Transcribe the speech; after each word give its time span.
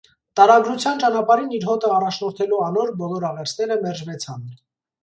Տարագրութեան 0.39 1.03
ճանապարհին 1.03 1.53
իր 1.59 1.67
հօտը 1.69 1.93
առաջնորդելու 1.99 2.65
անոր 2.71 2.93
բոլոր 3.05 3.31
աղերսները 3.33 3.83
մերժուեցան։ 3.87 4.53